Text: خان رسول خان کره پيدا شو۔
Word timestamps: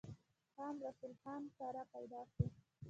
خان 0.53 0.73
رسول 0.85 1.13
خان 1.21 1.41
کره 1.57 1.83
پيدا 1.93 2.21
شو۔ 2.33 2.43